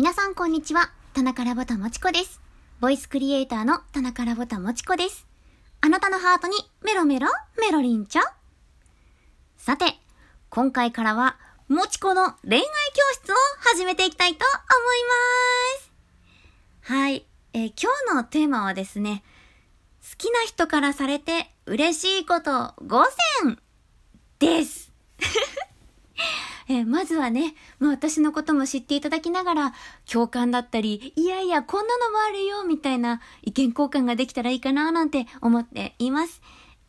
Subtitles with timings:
[0.00, 0.90] 皆さんこんにちは。
[1.12, 2.40] 田中ラボタもちこです。
[2.80, 5.26] ボイスクリエイターの田中ラボタもちこです。
[5.82, 7.26] あなたのハートにメロメロ
[7.60, 8.22] メロリンチョ。
[9.58, 9.84] さて、
[10.48, 11.36] 今回からは、
[11.68, 12.66] もちこの恋愛教
[13.12, 13.34] 室を
[13.74, 15.04] 始めていきたいと思い
[16.80, 16.92] ます。
[16.94, 17.26] はい。
[17.52, 19.22] えー今日のテーマはですね、
[20.00, 23.02] 好きな人からされて嬉しいこと5
[23.42, 23.58] 選
[24.38, 24.89] です。
[26.70, 29.74] えーまずはね、まあ私のことも知っていただきながら、
[30.10, 36.40] 共感だったり、いやいや、こんなのもあるよ、みたいな意見交換ができたらいいかな、なんて思っています。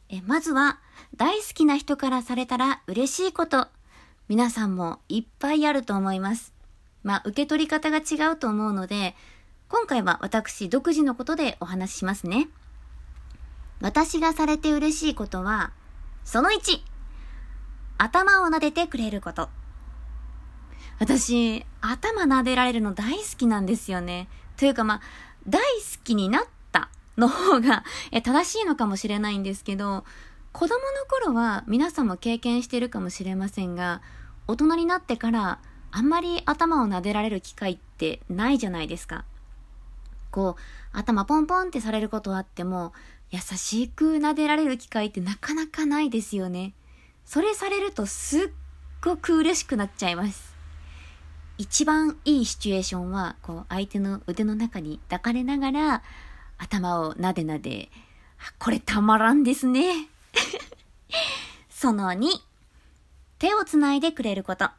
[0.09, 0.80] えーまずは、
[1.16, 3.70] 大好きな人からされたら嬉しいこと。
[4.27, 6.53] 皆さんもいっぱいあると思います。
[7.02, 9.16] まあ、受け取り方が違うと思うので、
[9.67, 12.50] 今回は私独自のことでお話ししますね。
[13.80, 15.72] 私がされて嬉しいことは、
[16.23, 16.81] その1、
[17.98, 19.50] 頭を撫でてくれること。
[21.01, 24.27] 私、頭撫でられるの大好きなんですよね。
[24.55, 25.01] というかまあ、
[25.49, 30.05] 大好きになったの方が え正しいのかもしれないんですけど、
[30.52, 34.03] 子供の頃は皆さんも経験してるかもしれませんが、
[34.45, 35.58] 大人になってから
[35.89, 39.25] あんまり頭を撫でられる機会ってないじゃないですか。
[40.30, 40.61] こう、
[40.95, 42.93] 頭ポンポンってされることあっても、
[43.31, 46.75] 優しく撫でられる機会ってなかなかないですよね。
[47.25, 48.49] それされるとすっ
[49.03, 50.50] ごく嬉しくなっちゃいます。
[51.62, 56.04] 一番いいシチュエーションは、こう、相手の腕の中に抱かれながら、
[56.58, 57.92] 頭をなでなで、
[58.58, 60.09] これたまらんですね。
[61.70, 62.30] その2、
[63.38, 64.72] 手をつないでくれること。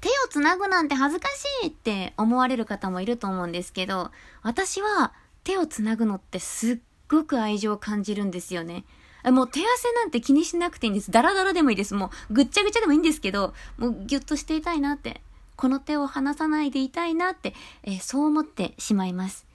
[0.00, 1.28] 手をつなぐなんて恥ずか
[1.62, 4.12] しいって思われる方もいると思うんですけど、
[4.42, 5.12] 私は
[5.42, 6.78] 手をつなぐのってすっ
[7.14, 8.84] ごく愛情を感じるんですよね。
[9.24, 11.10] もう手汗なんて気にしなくていいんです。
[11.10, 11.94] ダラダラでもいいです。
[11.94, 15.22] もうぐっちゃぐちゃでもいいんですけど、もうギュッとしていたいなって、
[15.56, 19.46] この手を離さないでいたいなって、えーそう思ってしまいます。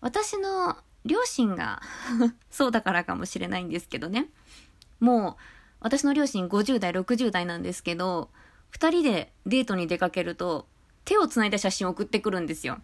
[0.00, 1.80] 私の両親が
[2.50, 4.28] そうだからかもしれないんですけどね。
[5.00, 5.42] もう、
[5.80, 8.30] 私の両親50代、60代なんですけど、
[8.70, 10.66] 二人でデートに出かけると、
[11.04, 12.78] 手をつないだ写真を送ってくるんですよ。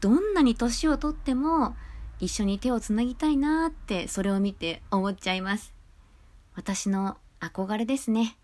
[0.00, 1.76] どんなに年をとっても、
[2.22, 5.74] 一緒に手をつなぎたいなーって、それを見て思っちゃいます。
[6.54, 8.38] 私の憧れですね。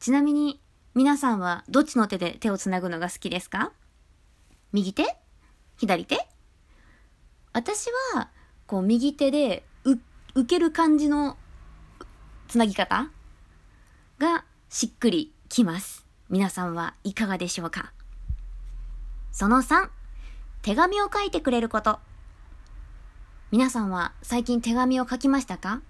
[0.00, 0.60] ちなみに、
[0.94, 3.72] 皆さんはどっちの手で手をつなぐのが好きですか？
[4.72, 5.16] 右手？
[5.78, 6.28] 左手？
[7.54, 8.28] 私は、
[8.66, 9.94] こう、右手で、う、
[10.34, 11.38] 受ける感じの、
[12.48, 13.08] つなぎ方？
[14.18, 16.04] が、しっくりきます。
[16.28, 17.94] 皆さんはいかがでしょうか？
[19.32, 19.88] その3、
[20.60, 21.98] 手紙を書いてくれること。
[23.52, 25.82] 皆さんは最近手紙を書きましたか？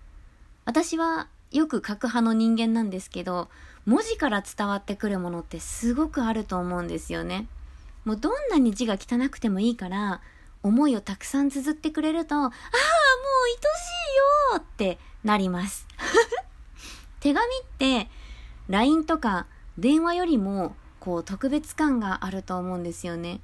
[0.65, 3.51] 私はよく書く派の人間なんですけど、
[3.85, 7.49] 文字から伝わってくるものってすごくあると思うんですよね。
[8.07, 10.23] もうどんなに字が汚くてもいいから、
[10.63, 13.59] 思いをたくさん綴ってくれると、ああ、もう愛し
[14.55, 15.87] いよってなります。
[17.21, 18.09] 手紙って、
[18.69, 19.47] LINE とか
[19.77, 23.43] 電話よりも、こう特別感があると思うんですよね。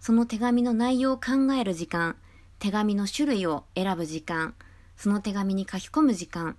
[0.00, 2.16] その手紙の内容を考える時間、
[2.64, 4.54] 手紙の種類を選ぶ時間、
[4.96, 6.56] その手紙に書き込む時間。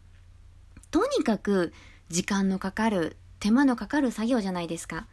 [0.92, 1.74] とにかく
[2.10, 5.08] 時間のかかる、手間のかかる作業じゃないですか。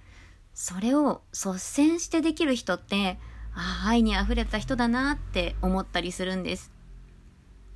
[0.52, 3.18] それを率先してできる人って、
[3.54, 6.70] あ、愛に溢れた人だなって思ったりするんです。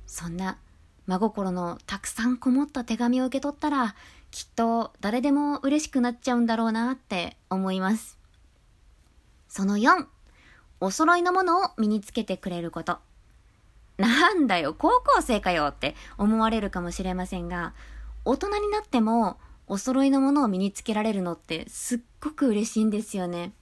[0.05, 0.59] そんな
[1.07, 3.95] 真心のたくさんこもった手紙を受け取ったら、
[4.29, 8.19] きっと誰でも嬉しくなっちゃうんだろうなって思います。
[9.47, 10.05] その4、
[10.81, 12.99] お揃いのものを身につけてくれること。
[13.97, 17.73] なんだよ、高校生かよって思われるかもしれませんが、
[18.25, 23.53] 大人になってもお揃いのものを身につけられるのってすっごく嬉しいんですよね。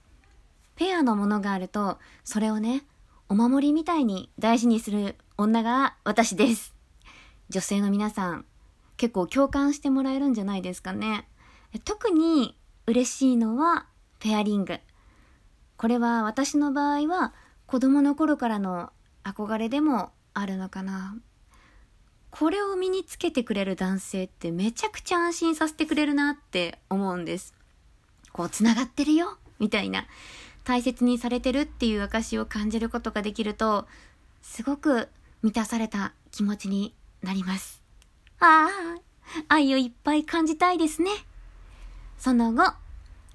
[0.76, 2.84] ペアのものがあると、それをね、
[3.28, 6.74] お守りみたいに大事にする女が私です。
[7.48, 8.44] 女性の皆さん、
[8.96, 11.28] 結構共感してもらえるんじゃないですかね。
[11.84, 13.86] 特に嬉しいのは
[14.20, 14.78] ペアリング。
[15.76, 17.34] これは私の場合は
[17.66, 18.90] 子供の頃からの
[19.24, 21.16] 憧れでもあるのかな。
[22.30, 27.54] これを身につけてくれる男性ってめちゃくちゃ安心させてくれるなって思うんです。
[28.32, 30.06] こう、繋がってるよみたいな。
[30.64, 33.86] 大切にされてるっていう証を感じることができると、
[34.42, 35.08] すごく
[35.42, 37.82] 満たされた気持ちになります。
[38.38, 39.00] ああ、
[39.48, 41.10] 愛をいっぱい感じたいですね。
[42.18, 42.74] その後、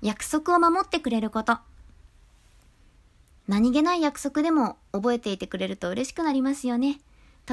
[0.03, 1.57] 約束を守ってくれること。
[3.51, 7.01] 何気ない約束でも覚えていてくれると嬉しくなりますよね。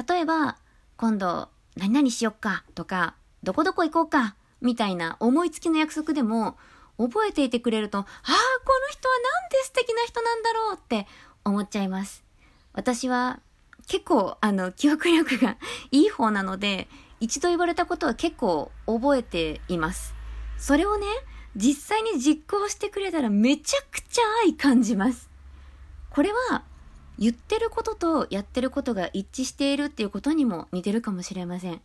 [0.07, 0.55] 例えば、
[0.95, 6.55] 今度何々しよっかとか、どこどこ行こうかみたいな思いつきの約束でも
[6.97, 11.05] 覚えていてくれると、ああ、この人はなんて素敵な人なんだろうって
[11.43, 12.23] 思っちゃいます。
[12.71, 13.41] 私は
[13.85, 15.57] 結構、あの、記憶力が
[15.91, 16.87] いい方なので、
[17.19, 20.15] 一度言われたことは結構覚えています。
[20.57, 21.07] それをね、
[21.57, 25.28] 実際に実行してくれたらめちゃくちゃ愛感じます。
[26.19, 26.63] これは、
[27.17, 31.81] 言ってることとやってることが一致しているっていうことにも似てるかもしれません。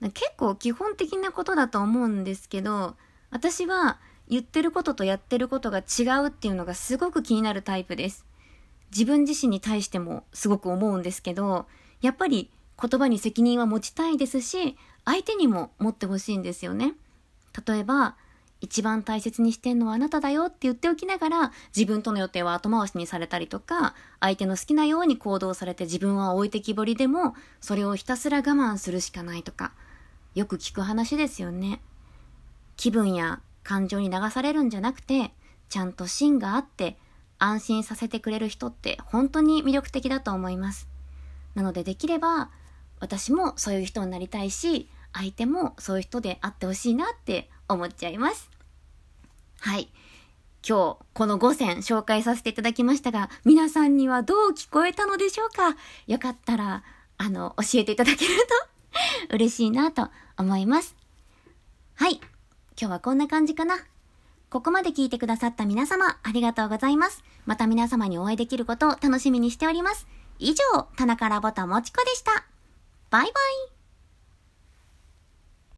[0.00, 2.96] 結構基本的なことだと思うんですけど、
[3.30, 8.26] 私は言ってることとやってることが違うっていうのがすごく気になるタイプです。
[8.90, 11.66] 自分自身に対してもすごく思うんですけど、
[12.00, 12.50] やっぱり
[12.82, 16.94] 言葉に責任は持ちたいですし、相手にも持ってほしいんですよね。
[17.64, 18.16] 例えば、
[18.64, 29.72] 一番大切にしてんのはあなただよって言っておきながら、自分との予定は後回しにされたりとか、相手の好きなように行動されて自分は置いてきぼりでも、それをひたすら我慢するしかないとか、
[30.34, 31.80] よく聞く話ですよね。
[32.76, 35.32] 気分や感情に流されるんじゃなくて、
[35.68, 36.96] ちゃんと芯があって、
[37.38, 40.88] 安心させてくれる人って本当に魅力的だと思います。
[41.54, 42.50] なのでできれば、
[43.00, 48.53] 私もそういう人になりたいし、相手もそういう人であってほしいなって思っちゃいます。
[49.64, 49.88] はい。
[50.66, 55.74] 今日、この5選紹介させていただきましたが、皆さんにはどう聞こえたのでしょうか？
[56.06, 56.84] よかったら、
[57.16, 58.34] あの、教えていただける
[59.28, 60.94] と 嬉しいなと思います。
[61.94, 62.16] はい。
[62.16, 62.24] 今
[62.76, 63.78] 日はこんな感じかな。
[64.50, 67.24] ここまで聞いてくださった皆様、ありがとうございます。
[67.46, 70.06] また皆様にお会いできることを楽しみにしております。
[70.38, 72.44] 以上、田中ラボタもちこでした。
[73.08, 73.73] バイバイ。